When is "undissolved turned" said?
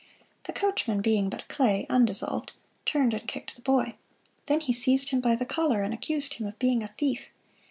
1.87-3.13